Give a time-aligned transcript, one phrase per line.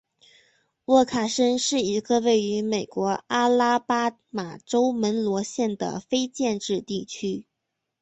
[0.85, 7.45] 沃卡申是一个位于美国阿拉巴马州门罗县的非建制地区。